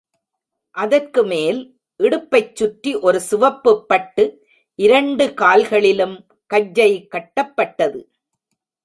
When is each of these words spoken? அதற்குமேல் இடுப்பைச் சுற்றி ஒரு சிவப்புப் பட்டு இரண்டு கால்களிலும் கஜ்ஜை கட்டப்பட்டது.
அதற்குமேல் 0.75 1.59
இடுப்பைச் 1.99 2.55
சுற்றி 2.55 2.95
ஒரு 2.95 3.19
சிவப்புப் 3.21 3.87
பட்டு 3.87 4.25
இரண்டு 4.79 5.33
கால்களிலும் 5.33 6.25
கஜ்ஜை 6.53 6.91
கட்டப்பட்டது. 7.11 8.01